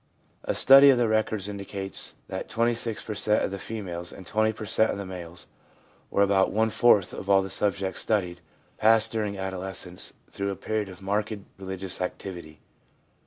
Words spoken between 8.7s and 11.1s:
pass, dur ing adolescence, through a period of